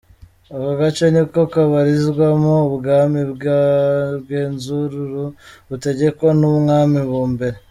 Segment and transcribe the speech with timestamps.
[0.55, 3.61] Aka gace niko kabarizwamo ubwami bwa
[4.19, 5.23] Rwenzururu
[5.67, 7.57] butegekwa n’ Umwami Mumbere.